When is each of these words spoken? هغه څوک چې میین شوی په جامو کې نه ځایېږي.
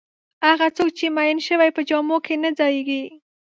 هغه 0.47 0.67
څوک 0.77 0.89
چې 0.97 1.05
میین 1.15 1.37
شوی 1.47 1.69
په 1.75 1.81
جامو 1.89 2.17
کې 2.25 2.35
نه 2.43 2.49
ځایېږي. 2.59 3.03